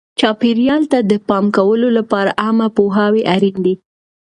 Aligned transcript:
چاپیریال 0.19 0.83
ته 0.91 0.99
د 1.11 1.13
پام 1.27 1.45
کولو 1.57 1.87
لپاره 1.97 2.31
عامه 2.43 2.67
پوهاوی 2.77 3.23
اړین 3.33 3.57
دی. 3.65 3.75